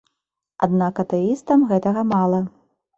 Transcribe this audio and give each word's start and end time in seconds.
Аднак 0.67 1.03
атэістам 1.05 1.69
гэтага 1.75 2.09
мала. 2.17 2.45